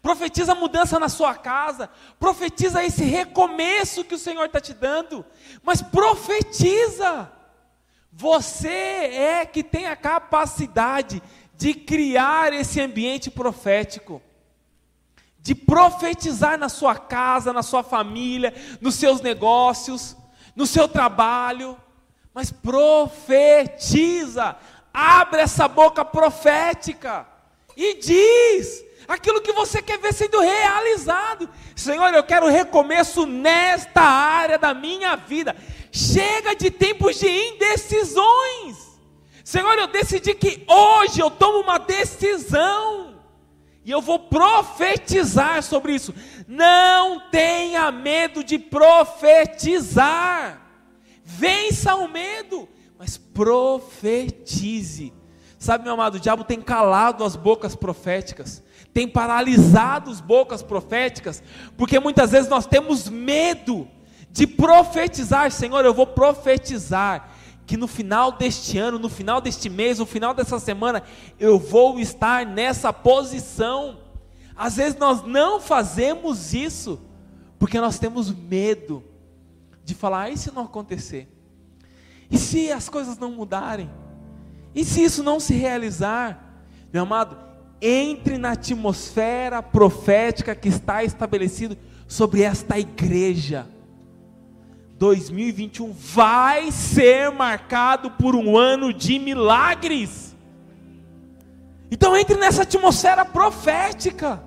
[0.00, 1.90] Profetiza a mudança na sua casa.
[2.18, 5.22] Profetiza esse recomeço que o Senhor está te dando.
[5.62, 7.30] Mas profetiza.
[8.12, 11.22] Você é que tem a capacidade
[11.60, 14.22] de criar esse ambiente profético,
[15.40, 20.16] de profetizar na sua casa, na sua família, nos seus negócios,
[20.56, 21.76] no seu trabalho,
[22.32, 23.76] mas profetiza,
[24.90, 27.28] abre essa boca profética
[27.76, 31.46] e diz aquilo que você quer ver sendo realizado.
[31.76, 35.54] Senhor, eu quero recomeço nesta área da minha vida.
[35.92, 38.89] Chega de tempos de indecisões.
[39.50, 43.16] Senhor, eu decidi que hoje eu tomo uma decisão.
[43.84, 46.14] E eu vou profetizar sobre isso.
[46.46, 49.90] Não tenha medo de profetizar.
[51.24, 55.12] Vença o medo, mas profetize.
[55.58, 58.62] Sabe, meu amado, o diabo tem calado as bocas proféticas,
[58.94, 61.42] tem paralisado as bocas proféticas,
[61.76, 63.88] porque muitas vezes nós temos medo
[64.30, 67.39] de profetizar, Senhor, eu vou profetizar
[67.70, 71.04] que no final deste ano, no final deste mês, no final dessa semana,
[71.38, 73.98] eu vou estar nessa posição.
[74.56, 77.00] Às vezes nós não fazemos isso,
[77.60, 79.04] porque nós temos medo
[79.84, 81.28] de falar: ah, e se não acontecer?
[82.28, 83.88] E se as coisas não mudarem?
[84.74, 86.64] E se isso não se realizar?
[86.92, 87.38] Meu amado,
[87.80, 93.68] entre na atmosfera profética que está estabelecido sobre esta igreja.
[95.00, 100.36] 2021 vai ser marcado por um ano de milagres.
[101.90, 104.44] Então entre nessa atmosfera profética.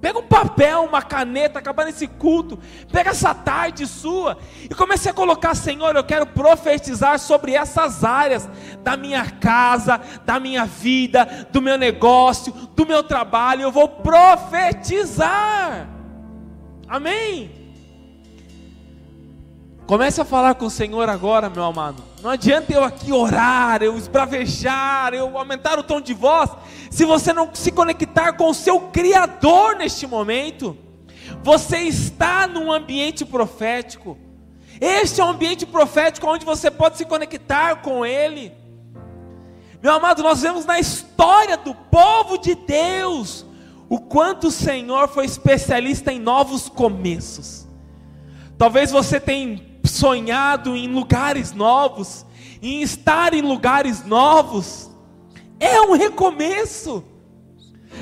[0.00, 2.56] Pega um papel, uma caneta, acabar nesse culto.
[2.92, 8.48] Pega essa tarde sua e comece a colocar, Senhor, eu quero profetizar sobre essas áreas
[8.84, 13.62] da minha casa, da minha vida, do meu negócio, do meu trabalho.
[13.62, 15.88] Eu vou profetizar.
[16.86, 17.63] Amém.
[19.86, 22.02] Comece a falar com o Senhor agora, meu amado.
[22.22, 26.50] Não adianta eu aqui orar, eu esbravejar, eu aumentar o tom de voz,
[26.90, 30.76] se você não se conectar com o seu Criador neste momento.
[31.42, 34.16] Você está num ambiente profético.
[34.80, 38.52] Este é um ambiente profético onde você pode se conectar com Ele.
[39.82, 43.44] Meu amado, nós vemos na história do povo de Deus
[43.86, 47.68] o quanto o Senhor foi especialista em novos começos.
[48.56, 52.26] Talvez você tenha sonhado em lugares novos,
[52.60, 54.90] em estar em lugares novos,
[55.60, 57.04] é um recomeço.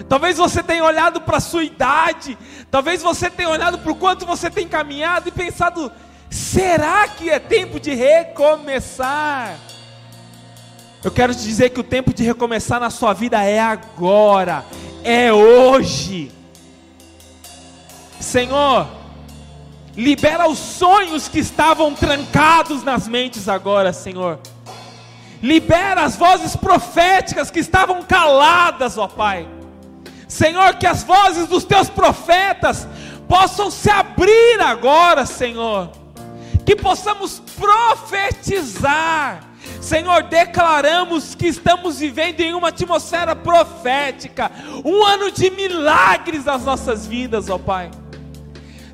[0.09, 2.39] Talvez você tenha olhado para a sua idade,
[2.71, 5.93] talvez você tenha olhado para o quanto você tem caminhado e pensado:
[6.31, 9.59] será que é tempo de recomeçar?
[11.05, 14.65] Eu quero te dizer que o tempo de recomeçar na sua vida é agora,
[15.05, 16.33] é hoje.
[18.19, 19.02] Senhor,
[19.97, 24.39] Libera os sonhos que estavam trancados nas mentes agora, Senhor.
[25.43, 29.47] Libera as vozes proféticas que estavam caladas, ó Pai.
[30.27, 32.89] Senhor, que as vozes dos teus profetas
[33.29, 35.91] possam se abrir agora, Senhor.
[36.65, 39.43] Que possamos profetizar.
[39.79, 44.51] Senhor, declaramos que estamos vivendo em uma atmosfera profética,
[44.85, 47.91] um ano de milagres nas nossas vidas, ó Pai.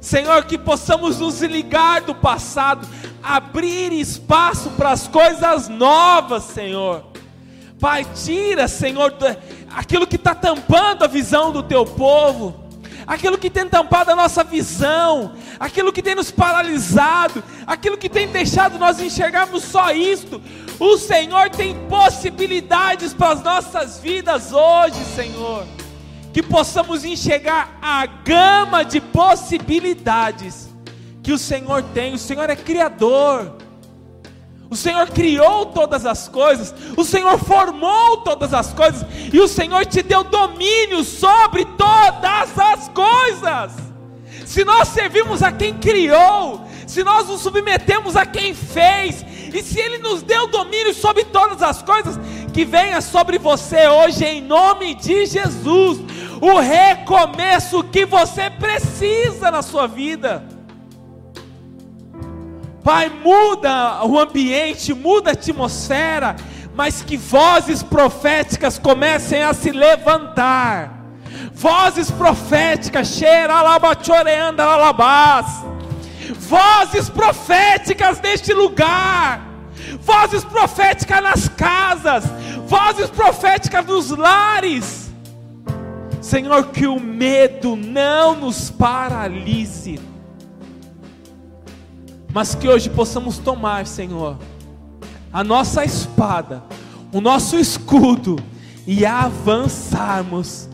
[0.08, 2.88] Senhor, que possamos nos ligar do passado,
[3.22, 7.04] abrir espaço para as coisas novas, Senhor.
[7.78, 9.14] Pai, tira, Senhor,
[9.76, 12.64] aquilo que está tampando a visão do teu povo,
[13.06, 18.28] aquilo que tem tampado a nossa visão, aquilo que tem nos paralisado, aquilo que tem
[18.28, 20.40] deixado nós enxergarmos só isto.
[20.80, 25.66] O Senhor tem possibilidades para as nossas vidas hoje, Senhor
[26.38, 30.68] que possamos enxergar a gama de possibilidades
[31.20, 32.14] que o Senhor tem.
[32.14, 33.56] O Senhor é criador.
[34.70, 39.84] O Senhor criou todas as coisas, o Senhor formou todas as coisas, e o Senhor
[39.86, 43.72] te deu domínio sobre todas as coisas.
[44.46, 49.80] Se nós servimos a quem criou, se nós nos submetemos a quem fez, e se
[49.80, 52.16] Ele nos deu domínio sobre todas as coisas,
[52.58, 56.00] que venha sobre você hoje, em nome de Jesus
[56.40, 60.42] o recomeço que você precisa na sua vida.
[62.82, 66.34] Pai, muda o ambiente, muda a atmosfera,
[66.74, 70.98] mas que vozes proféticas comecem a se levantar.
[71.52, 75.64] Vozes proféticas, xeralabachoreanda alabás.
[76.34, 79.46] Vozes proféticas neste lugar.
[80.00, 82.24] Vozes proféticas nas casas,
[82.68, 85.08] vozes proféticas nos lares
[86.28, 89.98] Senhor, que o medo não nos paralise,
[92.32, 94.36] mas que hoje possamos tomar, Senhor,
[95.32, 96.62] a nossa espada,
[97.12, 98.36] o nosso escudo
[98.86, 100.68] e avançarmos,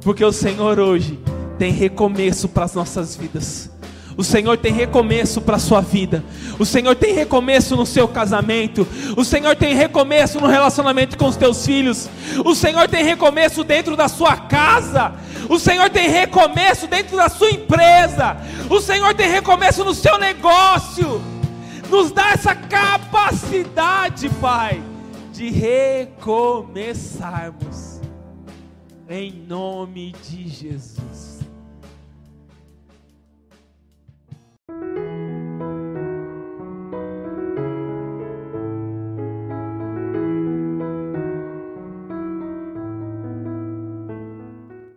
[0.00, 1.18] porque o Senhor hoje
[1.58, 3.70] tem recomeço para as nossas vidas.
[4.16, 6.22] O Senhor tem recomeço para a sua vida.
[6.58, 8.86] O Senhor tem recomeço no seu casamento.
[9.16, 12.08] O Senhor tem recomeço no relacionamento com os teus filhos.
[12.44, 15.12] O Senhor tem recomeço dentro da sua casa.
[15.48, 18.36] O Senhor tem recomeço dentro da sua empresa.
[18.70, 21.20] O Senhor tem recomeço no seu negócio.
[21.90, 24.80] Nos dá essa capacidade, Pai,
[25.32, 28.00] de recomeçarmos.
[29.08, 31.23] Em nome de Jesus.